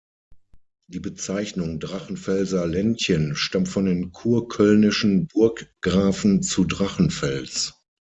[0.87, 7.75] Die Bezeichnung "Drachenfelser Ländchen" stammt von den kurkölnischen Burggrafen zu Drachenfels.